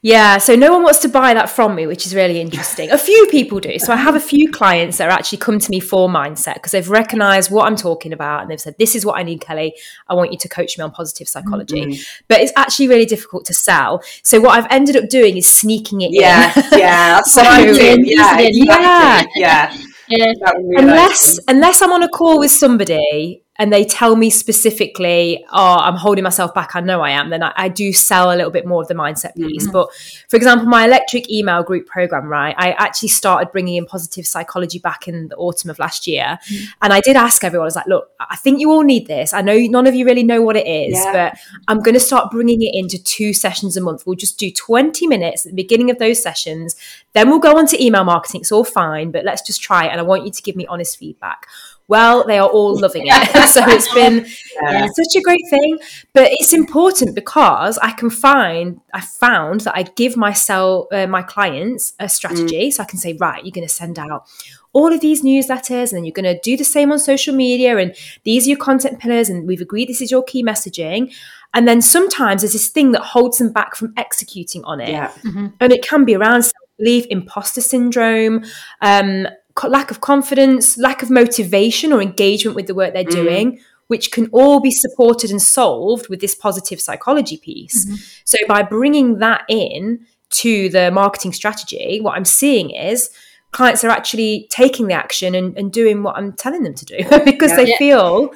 [0.00, 2.90] Yeah so no one wants to buy that from me which is really interesting.
[2.90, 3.78] A few people do.
[3.78, 6.72] So i have a few clients that are actually come to me for mindset because
[6.72, 9.74] they've recognized what i'm talking about and they've said this is what i need kelly.
[10.08, 11.84] I want you to coach me on positive psychology.
[11.84, 12.24] Mm-hmm.
[12.28, 14.02] but it's actually really difficult to sell.
[14.22, 19.24] So what i've ended up doing is sneaking it yeah, in yeah so yeah, yeah.
[19.34, 19.76] Yeah.
[20.06, 20.34] Yeah.
[20.76, 25.94] unless unless I'm on a call with somebody and they tell me specifically, oh, I'm
[25.94, 28.66] holding myself back, I know I am, then I, I do sell a little bit
[28.66, 29.64] more of the mindset piece.
[29.64, 29.72] Mm-hmm.
[29.72, 29.92] But
[30.28, 34.80] for example, my electric email group program, right, I actually started bringing in positive psychology
[34.80, 36.38] back in the autumn of last year.
[36.48, 36.64] Mm-hmm.
[36.82, 39.32] And I did ask everyone, I was like, look, I think you all need this.
[39.32, 41.12] I know none of you really know what it is, yeah.
[41.12, 41.38] but
[41.68, 44.04] I'm going to start bringing it into two sessions a month.
[44.04, 46.74] We'll just do 20 minutes at the beginning of those sessions.
[47.12, 48.40] Then we'll go on to email marketing.
[48.40, 49.90] It's all fine, but let's just try it.
[49.90, 51.46] And I want you to give me honest feedback
[51.86, 53.48] well, they are all loving it.
[53.48, 54.26] so it's been
[54.62, 54.86] yeah.
[54.86, 55.78] such a great thing.
[56.14, 61.22] But it's important because I can find, I found that I give myself, uh, my
[61.22, 62.68] clients a strategy.
[62.68, 62.72] Mm.
[62.72, 64.26] So I can say, right, you're going to send out
[64.72, 67.76] all of these newsletters and you're going to do the same on social media.
[67.76, 67.94] And
[68.24, 69.28] these are your content pillars.
[69.28, 71.14] And we've agreed this is your key messaging.
[71.52, 74.90] And then sometimes there's this thing that holds them back from executing on it.
[74.90, 75.10] Yeah.
[75.22, 75.46] Mm-hmm.
[75.60, 78.44] And it can be around self belief, imposter syndrome,
[78.80, 79.28] um,
[79.62, 83.10] lack of confidence, lack of motivation or engagement with the work they're mm.
[83.10, 87.84] doing, which can all be supported and solved with this positive psychology piece.
[87.84, 87.94] Mm-hmm.
[88.24, 93.10] So by bringing that in to the marketing strategy, what I'm seeing is
[93.52, 96.96] clients are actually taking the action and, and doing what I'm telling them to do
[97.24, 97.56] because yeah.
[97.56, 97.78] they yeah.
[97.78, 98.30] feel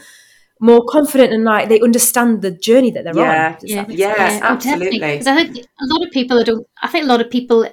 [0.61, 3.57] more confident and like they understand the journey that they're yeah.
[3.61, 3.67] on.
[3.67, 4.99] Yeah, yes, absolutely.
[4.99, 6.67] Because I think a lot of people don't.
[6.83, 7.69] I think a lot of people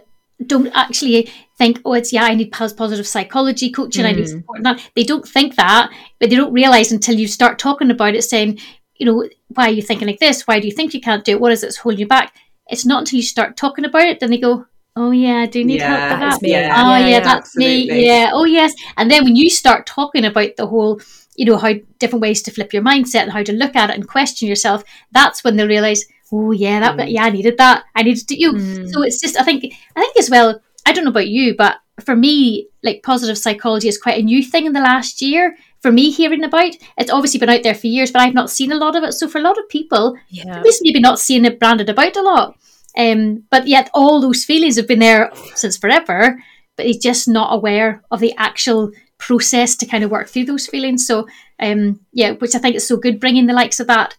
[0.45, 4.09] don't actually think, oh, it's yeah, I need positive psychology coaching, mm.
[4.09, 4.29] I need mm.
[4.29, 4.63] support.
[4.63, 8.23] That they don't think that, but they don't realize until you start talking about it,
[8.23, 8.59] saying,
[8.97, 10.47] you know, why are you thinking like this?
[10.47, 11.41] Why do you think you can't do it?
[11.41, 12.33] What is it that's holding you back?
[12.67, 14.65] It's not until you start talking about it, then they go,
[14.97, 16.41] Oh yeah, I do need Yeah, help with that.
[16.41, 16.51] me.
[16.51, 16.73] Yeah.
[16.77, 18.05] Oh yeah, yeah, that's me.
[18.05, 18.29] Yeah.
[18.33, 18.73] Oh yes.
[18.95, 21.01] And then when you start talking about the whole,
[21.35, 23.95] you know, how different ways to flip your mindset and how to look at it
[23.97, 27.11] and question yourself, that's when they realize, oh yeah, that Mm.
[27.11, 27.83] yeah, I needed that.
[27.93, 28.53] I needed to you.
[28.53, 28.89] Mm.
[28.89, 29.65] So it's just I think
[29.97, 33.88] I think as well, I don't know about you, but for me, like positive psychology
[33.88, 35.56] is quite a new thing in the last year.
[35.82, 38.71] For me, hearing about it's obviously been out there for years, but I've not seen
[38.71, 39.13] a lot of it.
[39.13, 40.58] So for a lot of people, Yeah.
[40.58, 42.58] at least maybe not seeing it branded about a lot.
[42.98, 46.41] Um, but yet all those feelings have been there since forever,
[46.78, 50.67] but he's just not aware of the actual process to kind of work through those
[50.67, 51.06] feelings.
[51.08, 51.28] So,
[51.60, 54.15] um, yeah, which I think is so good, bringing the likes of that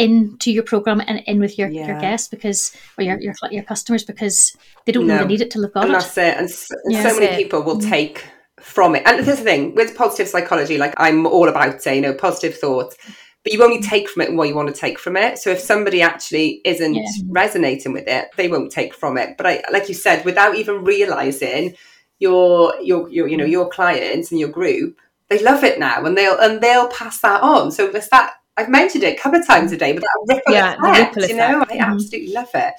[0.00, 4.02] into your program and in with your, your guests because or your, your your customers
[4.02, 5.22] because they don't know No.
[5.22, 5.98] they need it till they've got and it.
[5.98, 6.36] that's it.
[6.38, 7.08] And so, and Yeah.
[7.08, 7.36] so many it.
[7.36, 7.88] people will mm.
[7.88, 8.24] take
[8.60, 9.02] from it.
[9.06, 12.56] And here's the thing with positive psychology, like I'm all about it, you know, positive
[12.56, 12.96] thoughts,
[13.44, 13.88] but you only mm.
[13.88, 15.38] take from it what you want to take from it.
[15.38, 17.06] So if somebody actually isn't Yeah.
[17.28, 19.36] resonating with it, they won't take from it.
[19.36, 21.74] But I, like you said, without even realizing
[22.18, 23.50] your, your, your, you know, mm.
[23.50, 27.42] your clients and your group, they love it now and they'll, and they'll pass that
[27.42, 27.70] on.
[27.70, 30.52] So there's that, I've mentioned it a couple of times a day, but that ripple
[30.54, 31.72] Yeah, the effect, ripple you know, I effect.
[31.80, 31.92] Mhm.
[31.92, 32.74] absolutely love it.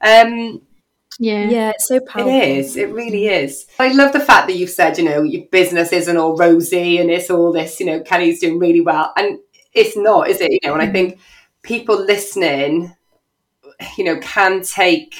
[0.00, 0.62] Um,
[1.18, 1.48] yeah.
[1.50, 2.32] Yeah, it's so powerful.
[2.32, 2.76] it is.
[2.76, 3.66] It really is.
[3.78, 7.10] I love the fact that you've said, you know, your business isn't all rosy and
[7.10, 9.12] it's all this, you know, Kelly's doing really well.
[9.16, 9.38] And
[9.72, 10.50] it's not, is it?
[10.50, 11.18] You know, and I think
[11.62, 12.94] people listening,
[13.96, 15.14] you know, can take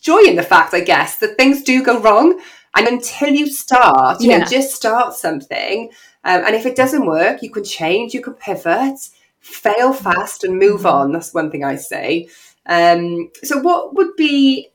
[0.00, 2.40] joy in the fact, I guess, that things do go wrong.
[2.74, 4.38] And until you start, you Yeah.
[4.38, 5.90] know, just start something.
[6.26, 8.98] Um, and if it doesn't work, you can change, you can pivot,
[9.38, 11.12] fail fast and move on.
[11.12, 12.28] That's one thing I say.
[12.66, 14.68] Um, so what would be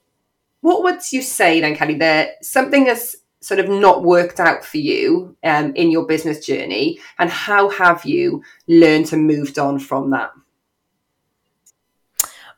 [0.62, 4.78] what would you say then, Kelly, that something has sort of not worked out for
[4.78, 10.12] you um, in your business journey, and how have you learned to moved on from
[10.12, 10.32] that?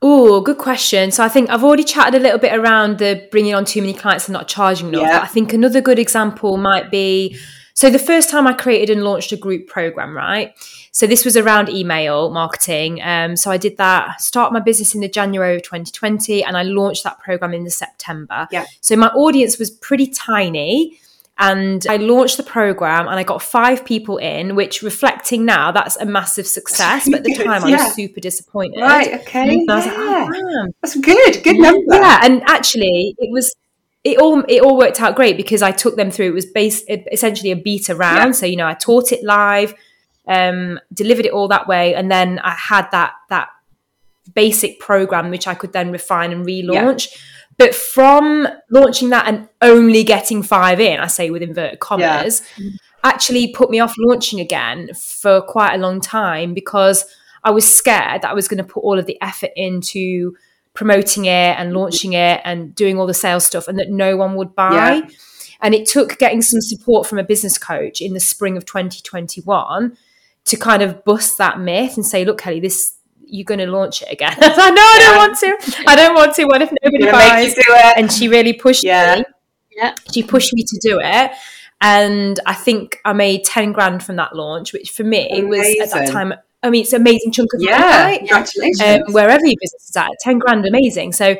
[0.01, 1.11] Oh, good question.
[1.11, 3.93] So I think I've already chatted a little bit around the bringing on too many
[3.93, 5.03] clients and not charging enough.
[5.03, 5.21] Yeah.
[5.21, 7.37] I think another good example might be
[7.73, 10.53] so the first time I created and launched a group program, right?
[10.91, 13.01] So this was around email marketing.
[13.01, 16.63] Um, so I did that, start my business in the January of 2020, and I
[16.63, 18.47] launched that program in the September.
[18.51, 18.65] Yeah.
[18.81, 20.99] So my audience was pretty tiny.
[21.39, 25.97] And I launched the program and I got five people in, which reflecting now, that's
[25.97, 27.09] a massive success.
[27.09, 27.85] But at the time, I yeah.
[27.85, 28.79] was super disappointed.
[28.79, 29.15] Right.
[29.15, 29.55] Okay.
[29.55, 30.29] And I was like, yeah.
[30.29, 30.73] oh, damn.
[30.83, 31.43] That's good.
[31.43, 31.95] Good number.
[31.95, 33.51] Yeah, and actually, it was
[34.03, 36.27] it all it all worked out great because I took them through.
[36.27, 38.31] It was based essentially a beta round, Yeah.
[38.31, 39.73] so you know I taught it live,
[40.27, 43.49] um, delivered it all that way, and then I had that that
[44.33, 47.07] basic program which I could then refine and relaunch.
[47.57, 52.41] But from launching that and only getting five in, I say with inverted commas,
[53.03, 57.05] actually put me off launching again for quite a long time because
[57.43, 60.35] I was scared that I was going to put all of the effort into
[60.73, 61.77] promoting it and mm-hmm.
[61.77, 64.95] launching it and doing all the sales stuff and that no one would buy.
[64.95, 65.07] Yeah.
[65.61, 69.97] And it took getting some support from a business coach in the spring of 2021
[70.45, 74.01] to kind of bust that myth and say, look, Kelly, this you're going to launch
[74.01, 74.35] it again.
[74.41, 75.83] I was like, no, I don't want to.
[75.87, 76.45] I don't want to.
[76.45, 77.57] What if nobody Gonna make buys?
[77.57, 77.97] you do it.
[77.97, 79.15] and she really pushed Yeah.
[79.15, 79.25] me.
[79.75, 79.95] Yeah.
[80.13, 81.31] She pushed me to do it.
[81.81, 85.91] And I think I made 10 grand from that launch, which for me was at
[85.91, 88.03] that time, I mean, it's an amazing chunk of money, Yeah.
[88.05, 88.19] right?
[88.19, 88.81] Congratulations.
[89.07, 91.11] um, wherever your business is at, 10 grand, amazing.
[91.13, 91.35] So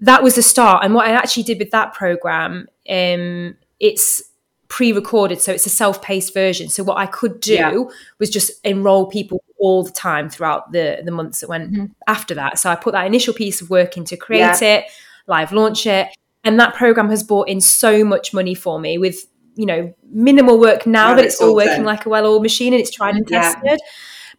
[0.00, 0.84] that was the start.
[0.84, 4.22] And what I actually did with that program, um, it's
[4.68, 6.68] pre-recorded, so it's a self-paced version.
[6.68, 7.74] So what I could do Yeah.
[8.18, 11.90] was just enroll people all the time throughout the the months that went Mhm.
[12.06, 12.58] after that.
[12.58, 14.84] So I put that initial piece of work in to create it,
[15.26, 16.08] live launch it,
[16.44, 19.26] and that program has brought in so much money for me with
[19.56, 21.84] you know minimal work now Right, that it's all it's all working done.
[21.96, 23.54] like a well-oiled machine and it's tried and Yeah.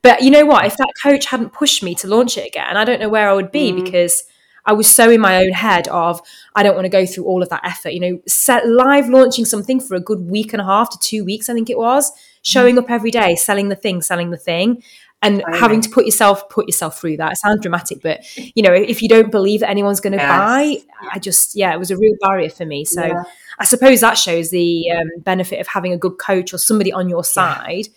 [0.02, 0.66] But you know what?
[0.66, 3.34] If that coach hadn't pushed me to launch it again, I don't know where I
[3.34, 3.84] would be Mm.
[3.84, 4.24] because
[4.66, 6.22] I was so in my own head of
[6.56, 7.90] I don't want to go through all of that effort.
[7.94, 11.24] You know, set live launching something for a good week and a half to two
[11.26, 12.12] weeks, I think it was,
[12.44, 14.84] showing up every day, selling the thing, selling the thing.
[15.22, 15.60] And Totally.
[15.60, 17.34] having to put yourself put yourself through that.
[17.34, 18.22] It sounds dramatic, but
[18.56, 20.30] you know, if you don't believe that anyone's going to Yes.
[20.30, 20.78] buy,
[21.12, 22.86] I just yeah, it was a real barrier for me.
[22.86, 23.24] So Yeah.
[23.60, 27.10] I suppose that shows the um, benefit of having a good coach or somebody on
[27.10, 27.90] your side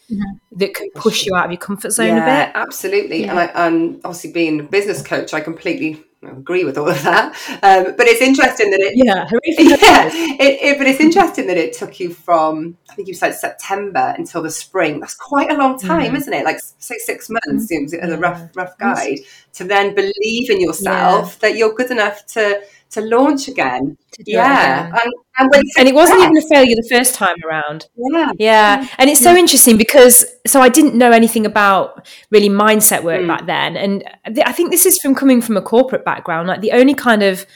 [0.56, 2.56] that can push you out of your comfort zone yeah, a bit.
[2.56, 3.20] absolutely.
[3.22, 3.30] Yeah.
[3.30, 7.35] And, I, and obviously, being a business coach, I completely agree with all of that.
[7.62, 8.92] Um, but it's interesting that it.
[8.94, 12.76] Yeah, hooray for the Yeah, it, it, but it's interesting that it took you from
[12.90, 15.00] I think you said September until the spring.
[15.00, 16.16] That's quite a long time, Mm.
[16.18, 16.44] isn't it?
[16.44, 19.18] Like say six months seems as a rough rough guide
[19.54, 23.96] to then believe in yourself that you're good enough to to launch again.
[24.12, 25.00] To Yeah, again.
[25.38, 27.87] and, and, And it wasn't even a failure the first time around.
[27.96, 28.33] yeah.
[28.38, 28.87] Yeah.
[28.98, 33.28] And it's so interesting because so I didn't know anything about really mindset work Mm.
[33.28, 33.76] back then.
[33.76, 36.48] And th- I think this is from coming from a corporate background.
[36.48, 37.46] Like the only kind of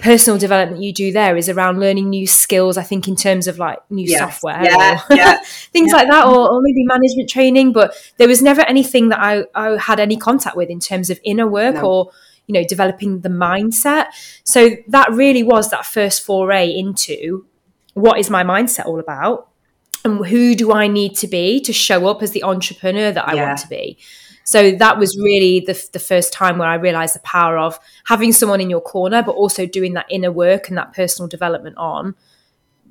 [0.00, 3.56] personal development you do there is around learning new skills i think in terms of
[3.60, 4.18] like new Yes.
[4.18, 5.36] software Yeah, yeah.
[5.72, 5.96] things Yeah.
[5.98, 9.78] like that or, or maybe management training but there was never anything that I, I
[9.78, 11.82] had any contact with in terms of inner work No.
[11.82, 12.10] or
[12.46, 14.06] you know developing the mindset
[14.44, 17.46] so that really was that first foray into
[17.94, 19.48] what is my mindset all about
[20.04, 23.34] and who do i need to be to show up as the entrepreneur that i
[23.34, 23.46] Yeah.
[23.46, 23.98] want to be
[24.44, 28.32] so that was really the, the first time where i realized the power of having
[28.32, 32.14] someone in your corner but also doing that inner work and that personal development on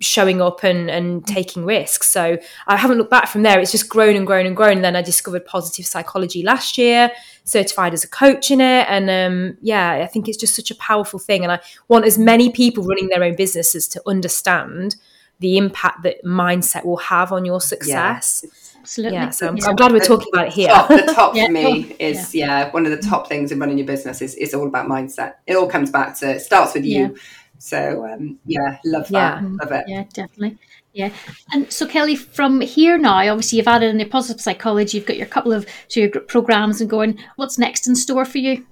[0.01, 2.37] showing up and and taking risks so
[2.67, 4.95] i haven't looked back from there it's just grown and grown and grown and then
[4.95, 7.11] i discovered positive psychology last year
[7.43, 10.75] certified as a coach in it and um yeah i think it's just such a
[10.75, 14.95] powerful thing and i want as many people running their own businesses to understand
[15.39, 18.43] the impact that mindset will have on your success
[18.79, 19.17] Absolutely.
[19.17, 19.67] yeah, so I'm, Yeah.
[19.67, 21.45] I'm glad we're talking about it here Top, the top Yeah.
[21.45, 22.71] for me is yeah.
[22.71, 25.35] one of the top things in running your business is, is all about mindset.
[25.45, 27.15] It all comes back to it starts with you.
[27.61, 29.43] So um, yeah, love that.
[29.43, 29.49] Yeah.
[29.61, 29.85] Love it.
[29.87, 30.57] Yeah, definitely.
[30.93, 31.13] Yeah.
[31.53, 35.15] And so, Kelly, from here now, obviously you've added in the positive psychology, you've got
[35.15, 37.19] your couple of so your group programs and going.
[37.35, 38.65] What's next in store for you?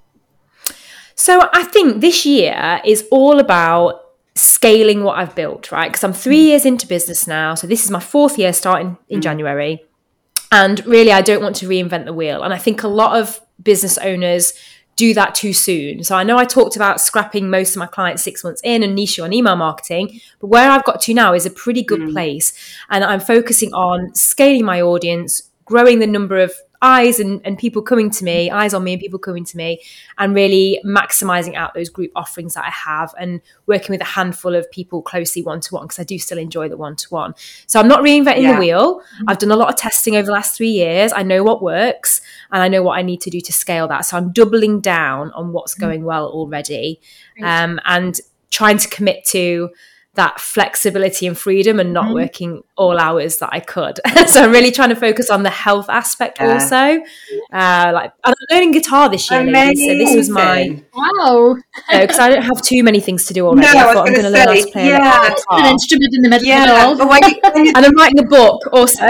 [1.14, 5.92] So I think this year is all about scaling what I've built, right?
[5.92, 7.54] Because I'm three years into business now.
[7.54, 9.84] So this is my fourth year starting in January.
[10.52, 12.42] And really, I don't want to reinvent the wheel.
[12.42, 14.54] And I think a lot of business owners
[15.00, 16.04] do that too soon.
[16.04, 18.94] So I know I talked about scrapping most of my clients six months in and
[18.94, 22.12] niche on email marketing, but where I've got to now is a pretty good mm.
[22.12, 22.52] place.
[22.90, 26.52] And I'm focusing on scaling my audience, growing the number of
[26.82, 29.82] eyes and, and people coming to me, eyes on me and people coming to me,
[30.18, 34.56] and really maximizing out those group offerings that I have and working with a handful
[34.56, 37.34] of people closely one to one because I do still enjoy the one to one.
[37.68, 38.54] So I'm not reinventing Yeah.
[38.54, 39.02] the wheel.
[39.28, 41.12] I've done a lot of testing over the last three years.
[41.14, 44.06] I know what works and I know what I need to do to scale that.
[44.06, 47.02] So I'm doubling down on what's going well already
[47.44, 48.20] um, and
[48.52, 49.70] trying to commit to
[50.16, 54.00] that flexibility and freedom and not working all hours that I could.
[54.28, 56.54] so I'm really trying to focus on the health aspect Yeah.
[56.54, 57.00] also.
[57.54, 60.86] Uh, like I'm learning guitar this year, ladies, so this was my Amazing.
[60.94, 61.56] Wow.
[61.92, 63.68] because I don't have too many things to do already.
[63.72, 65.20] No, I I was thought I'm gonna going to learn how to play yeah.
[65.22, 66.98] electric An instrument in the middle of Yeah, it all.
[66.98, 69.06] but when you, when you and I'm writing a book also.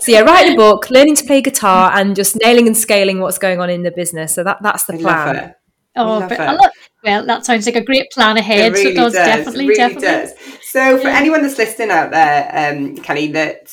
[0.00, 3.38] so yeah, writing a book, learning to play guitar, and just nailing and scaling what's
[3.38, 4.34] going on in the business.
[4.34, 5.26] So that that's the I plan.
[5.26, 5.54] love it.
[5.94, 6.40] Oh, love but it.
[6.40, 6.70] I love,
[7.04, 8.72] well, that sounds like a great plan ahead.
[8.72, 9.26] It really so it does, does.
[9.26, 10.08] definitely, really definitely.
[10.08, 10.34] does.
[10.62, 11.18] So for Yeah.
[11.18, 13.70] anyone that's listening out there, um, Kelly, that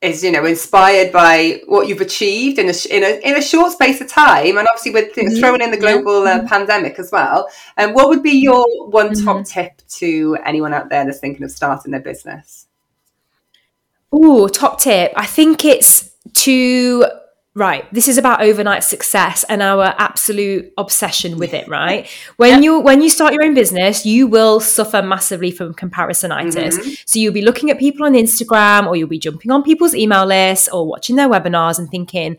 [0.00, 3.72] is you know inspired by what you've achieved in a in a in a short
[3.72, 5.40] space of time, and obviously with you know, Mhm.
[5.40, 5.92] throwing in the Yeah.
[6.02, 7.48] global uh, pandemic as well.
[7.76, 9.42] And um, what would be your one top Mm-hmm.
[9.44, 12.66] tip to anyone out there that's thinking of starting their business?
[14.12, 15.12] Oh, top tip.
[15.16, 17.04] I think it's to
[17.54, 17.92] right.
[17.92, 22.08] This is about overnight success and our absolute obsession with it, right?
[22.36, 26.78] When you when you start your own business, you will suffer massively from comparisonitis.
[26.78, 27.02] Mhm.
[27.06, 30.26] So you'll be looking at people on Instagram or you'll be jumping on people's email
[30.26, 32.36] lists or watching their webinars and thinking,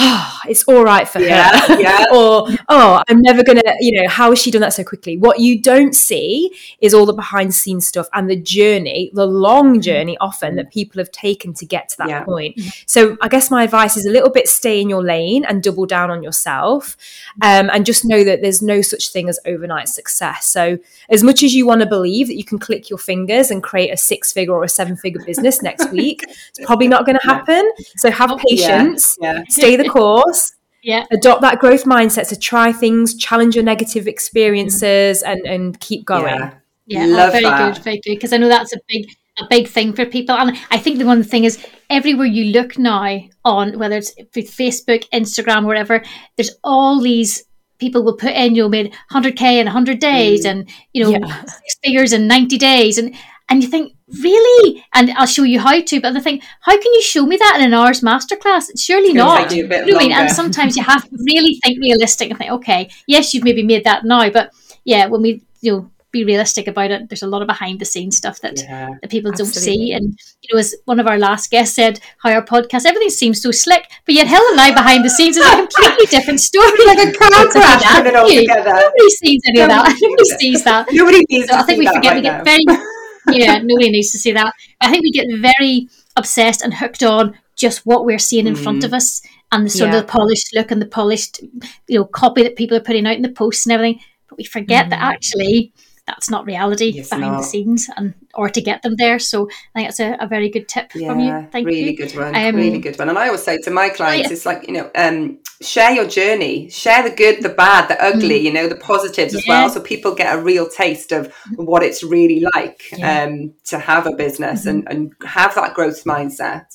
[0.00, 1.80] oh, it's all right for Yeah, her.
[1.80, 2.04] yeah.
[2.12, 5.16] or, oh, I'm never going to, you know, how has she done that so quickly?
[5.16, 9.26] What you don't see is all the behind the scenes stuff and the journey, the
[9.26, 9.80] long mm-hmm.
[9.80, 12.24] journey often that people have taken to get to that Yeah.
[12.24, 12.56] point.
[12.56, 12.68] Mm-hmm.
[12.86, 15.86] So I guess my advice is a little bit stay in your lane and double
[15.86, 16.96] down on yourself.
[17.42, 17.66] Mm-hmm.
[17.66, 20.46] Um, and just know that there's no such thing as overnight success.
[20.46, 23.62] So as much as you want to believe that you can click your fingers and
[23.62, 27.18] create a six figure or a seven figure business next week, it's probably not going
[27.20, 27.70] to happen.
[27.96, 29.42] So have patience, Yeah.
[29.48, 31.04] stay the course Yeah.
[31.12, 35.30] adopt that growth mindset to try things challenge your negative experiences mm.
[35.30, 36.54] and and keep going Yeah.
[36.86, 37.74] Yeah, oh, Love oh, very that.
[37.74, 38.14] good, very good.
[38.16, 39.06] Because I know that's a big,
[39.38, 42.76] a big thing for people, and I think the one thing is everywhere you look
[42.78, 46.02] now on whether it's f- Facebook, Instagram, wherever,
[46.36, 47.44] there's all these
[47.78, 50.50] people will put in you know, made 100k in 100 days, mm.
[50.50, 51.44] and you know Yeah.
[51.44, 53.14] six figures in 90 days, and
[53.50, 56.92] and you think really, and I'll show you how to, but the thing, how can
[56.94, 58.66] you show me that in an hour's masterclass?
[58.78, 59.52] Surely not.
[59.54, 60.12] you a bit You know I mean?
[60.12, 63.84] And sometimes you have to really think realistic and think, okay, yes, you've maybe made
[63.84, 64.52] that now, but
[64.84, 67.84] yeah, when we you know be realistic about it, there's a lot of behind the
[67.84, 68.88] scenes stuff that Yeah.
[69.00, 69.92] that people don't see.
[69.92, 73.40] And you know, as one of our last guests said, how our podcast everything seems
[73.40, 76.66] so slick, but yet Helen and I behind the scenes is a completely different story.
[76.84, 78.72] Like a car crash it all together.
[78.74, 79.96] Nobody sees any of that.
[80.02, 80.88] Nobody sees that.
[80.90, 82.42] Nobody needs So I think we forget right we get now.
[82.44, 82.64] very
[83.28, 84.52] yeah, nobody needs to see that.
[84.80, 88.82] I think we get very obsessed and hooked on just what we're seeing in front
[88.82, 88.86] Mm.
[88.86, 89.98] of us and the sort Yeah.
[89.98, 91.40] of the polished look and the polished
[91.88, 94.00] you know copy that people are putting out in the posts and everything.
[94.28, 95.12] But we forget that Mm.
[95.14, 95.72] actually
[96.14, 97.38] that's not reality It's behind not.
[97.38, 99.18] the scenes and or to get them there.
[99.18, 101.48] So I think that's a, a very good tip from you.
[101.52, 101.84] Thank really you.
[101.86, 102.34] Really good one.
[102.34, 103.08] Um, really good one.
[103.08, 104.32] And I always say to my clients, yeah.
[104.34, 108.36] it's like, you know, um, share your journey, share the good, the bad, the ugly,
[108.38, 109.48] you know, the positives as Mm.
[109.48, 109.70] Well.
[109.70, 113.24] So people get a real taste of what it's really like Yeah.
[113.24, 116.66] um, to have a business and, and have that growth mindset.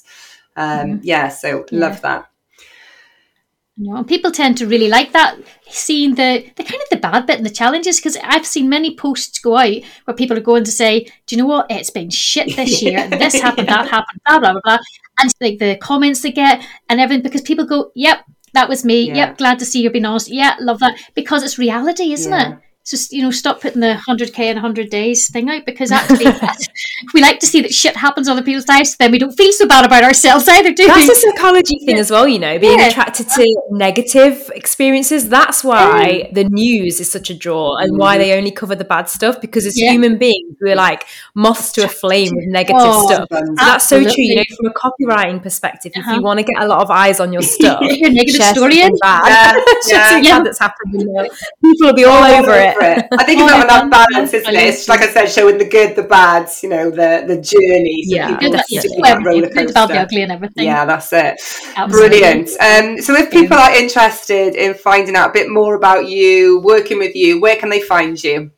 [0.57, 0.99] Um, Mhm.
[1.03, 1.79] Yeah, so Yeah.
[1.79, 2.25] love that.
[3.77, 5.35] You know, and people tend to really like that,
[5.69, 7.97] seeing the, the kind of the bad bit and the challenges.
[7.97, 11.41] Because I've seen many posts go out where people are going to say, "Do you
[11.41, 11.65] know what?
[11.69, 13.07] It's been shit this year.
[13.09, 14.77] This happened, that happened, blah blah blah blah,"
[15.19, 18.19] and like the comments they get and everything because people go, "Yep,
[18.53, 19.07] that was me.
[19.09, 19.15] Yeah.
[19.15, 20.29] Yep, glad to see you're being honest.
[20.31, 22.53] Yeah, love that." Because it's reality, isn't Yeah.
[22.53, 22.59] it?
[22.85, 26.27] So you know, stop putting the hundred k and hundred days thing out because actually,
[27.15, 28.95] we like to see that shit happens on other people's lives.
[28.95, 31.11] Then we don't feel so bad about ourselves either, do That's we?
[31.11, 32.89] a psychology thing as well, you know, being Yeah.
[32.89, 35.29] attracted to negative experiences.
[35.29, 39.09] That's why the news is such a draw and why they only cover the bad
[39.09, 39.91] stuff because as Yeah.
[39.91, 43.27] human beings, we're like moths to a flame with negative Oh, stuff.
[43.31, 45.91] So that's so true, you know, from a copywriting perspective.
[45.95, 46.17] If Uh-huh.
[46.17, 48.91] you want to get a lot of eyes on your stuff, your negative story in.
[49.03, 50.43] Yeah, yeah.
[50.43, 50.91] That's happened.
[51.63, 52.74] People will be all over it.
[52.81, 54.63] I think All about over that balance, isn't it?
[54.63, 58.03] It's like I said, showing the good, the bad, you know, the the journey.
[58.03, 60.65] So Yeah, people see yeah, roller good, bad, the ugly, and everything.
[60.65, 61.39] Yeah, that's it.
[61.75, 62.19] Absolutely.
[62.19, 62.49] Brilliant.
[62.59, 66.97] Um, so, if people are interested in finding out a bit more about you, working
[66.97, 68.51] with you, where can they find you?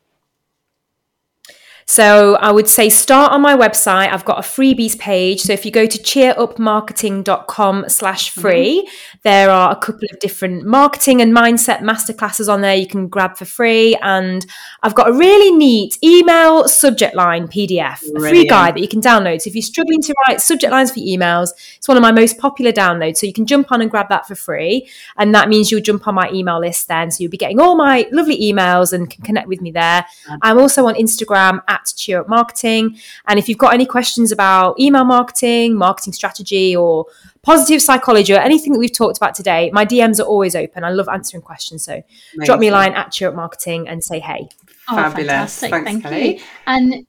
[1.89, 4.11] So I would say start on my website.
[4.11, 5.39] I've got a freebies page.
[5.39, 8.41] So if you go to cheerupmarketing.com slash mm-hmm.
[8.41, 8.89] free,
[9.23, 13.37] there are a couple of different marketing and mindset masterclasses on there you can grab
[13.37, 13.95] for free.
[14.01, 14.45] And
[14.83, 18.99] I've got a really neat email subject line PDF, a free guide that you can
[18.99, 19.41] download.
[19.41, 22.37] So if you're struggling to write subject lines for emails, it's one of my most
[22.37, 23.17] popular downloads.
[23.17, 24.89] So you can jump on and grab that for free.
[25.15, 27.11] And that means you'll jump on my email list then.
[27.11, 30.05] So you'll be getting all my lovely emails and can connect with me there.
[30.41, 32.97] I'm also on Instagram at Cheer Up Marketing.
[33.27, 37.05] And if you've got any questions about email marketing, marketing strategy, or
[37.43, 40.83] positive psychology, or anything that we've talked about today, my DMs are always open.
[40.83, 41.83] I love answering questions.
[41.85, 42.01] So
[42.43, 44.49] drop me a line at Cheer Up Marketing and say hey.
[44.89, 45.59] Oh, Fabulous.
[45.59, 45.69] fantastic.
[45.71, 46.35] Thanks, Thank Kelly.
[46.37, 46.43] you.
[46.65, 47.05] And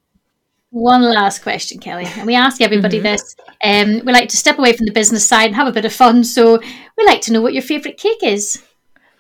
[0.71, 2.05] one last question, Kelly.
[2.17, 3.05] And we ask everybody Mm-hmm.
[3.05, 3.37] this.
[3.63, 5.93] Um, we like to step away from the business side and have a bit of
[5.93, 6.25] fun.
[6.25, 6.59] So
[6.97, 8.63] we like to know what your favourite cake is.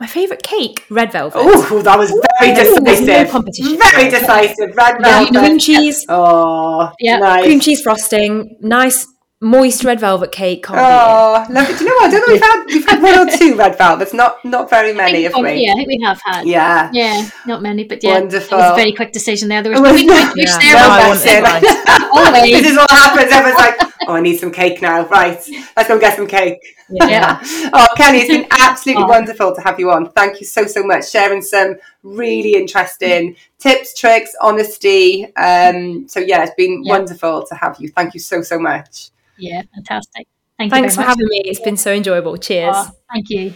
[0.01, 1.39] My favourite cake, red velvet.
[1.41, 3.31] Oh, that was Ooh, there's decisive.
[3.31, 3.77] no.
[3.93, 4.77] Very decisive.
[4.77, 7.19] Red Yeah, cream cheese, Oh, Yeah.
[7.19, 7.45] nice.
[7.45, 9.07] cream cheese frosting, nice
[9.41, 10.65] moist red velvet cake.
[10.65, 10.83] Can't it.
[10.83, 11.75] Oh, lovely.
[11.77, 12.05] Do you know what?
[12.07, 12.33] I don't know.
[12.33, 14.13] We've had we've had one or two red velvets.
[14.13, 15.65] Not not very many, oh, we?
[15.65, 16.47] yeah, I think we have had.
[16.47, 16.91] Yeah.
[16.93, 18.59] Yeah, not many, but yeah, Wonderful.
[18.59, 19.63] It was a very quick decision there.
[19.63, 21.27] There was It no big not- which there No, was.
[21.27, 21.65] I it.
[21.65, 22.09] it.
[22.13, 22.63] Always.
[22.63, 23.33] this is what happens.
[23.33, 25.39] Everyone's like, "Oh, I need some cake now." Right,
[25.77, 26.59] let's go get some cake.
[26.91, 27.39] Yeah.
[27.73, 29.09] oh, Kelly, it's been absolutely Oh.
[29.09, 30.11] wonderful to have you on.
[30.11, 35.27] Thank you so so much, sharing some really interesting tips, tricks, honesty.
[35.37, 36.93] Um, so yeah, it's been Yeah.
[36.99, 37.89] wonderful to have you.
[37.91, 39.11] Thank you so so much.
[39.39, 40.27] Yeah, fantastic.
[40.59, 41.09] Thank Thanks you for much.
[41.09, 41.43] having me.
[41.45, 42.37] It's been so enjoyable.
[42.37, 42.75] Cheers.
[42.77, 43.55] Oh, thank you.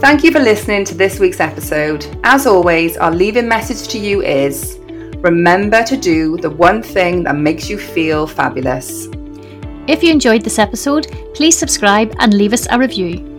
[0.00, 2.06] Thank you for listening to this week's episode.
[2.22, 4.78] As always, our leaving message to you is
[5.18, 9.08] remember to do the one thing that makes you feel fabulous.
[9.88, 13.35] If you enjoyed this episode, please subscribe and leave us a review.